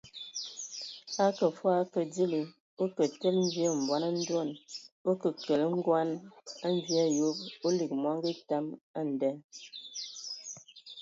Akə 1.25 1.45
fɔɔ 1.57 1.71
o 1.75 1.79
akə 1.81 2.01
dili,o 2.13 2.83
kə 2.95 3.03
tele 3.19 3.39
mvie 3.47 3.69
mbɔn 3.81 4.03
a 4.07 4.09
ndoan, 4.19 4.49
o 5.09 5.11
ke 5.21 5.29
kele 5.43 5.65
ngoan 5.77 6.09
a 6.65 6.67
mvie 6.75 7.01
a 7.05 7.07
yob, 7.17 7.37
o 7.65 7.67
lig 7.77 7.91
mɔngɔ 8.03 8.27
etam 8.33 8.65
a 8.99 9.01
nda! 9.11 9.29